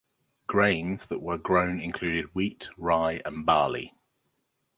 Grains 0.47 1.05
that 1.05 1.21
were 1.21 1.37
grown 1.37 1.79
included 1.79 2.25
wheat, 2.33 2.69
rye 2.75 3.21
and 3.23 3.45
barley. 3.45 3.93